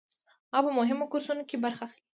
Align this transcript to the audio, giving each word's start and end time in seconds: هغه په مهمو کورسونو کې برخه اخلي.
هغه 0.53 0.61
په 0.67 0.71
مهمو 0.79 1.09
کورسونو 1.11 1.43
کې 1.49 1.57
برخه 1.65 1.81
اخلي. 1.87 2.01